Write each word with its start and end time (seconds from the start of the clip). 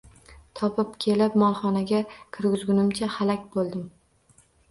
Topib 0.59 0.93
kelib 1.03 1.35
molxonaga 1.41 2.01
kirguzganimcha 2.37 3.11
halak 3.17 3.47
bo`ldim 3.57 3.87